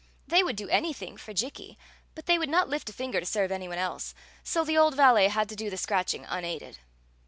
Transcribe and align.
They 0.27 0.41
would 0.41 0.55
do 0.55 0.65
an3rthing 0.67 1.19
for 1.19 1.31
Jikki, 1.31 1.77
but 2.15 2.25
they 2.25 2.39
would 2.39 2.49
not 2.49 2.67
lift 2.67 2.89
a 2.89 2.91
finger 2.91 3.19
to 3.19 3.25
serve 3.27 3.51
any 3.51 3.67
one 3.67 3.77
else; 3.77 4.15
so 4.41 4.63
the 4.63 4.75
old 4.75 4.95
valet 4.95 5.27
had 5.27 5.47
to 5.49 5.55
do 5.55 5.69
the 5.69 5.77
scratching 5.77 6.25
unaided. 6.25 6.79